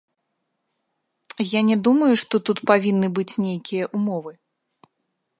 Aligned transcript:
Я 1.57 1.61
не 1.69 1.77
думаю, 1.87 2.09
што 2.21 2.35
тут 2.49 2.57
павінны 2.71 3.07
быць 3.17 3.39
нейкія 3.45 3.85
ўмовы. 3.99 4.33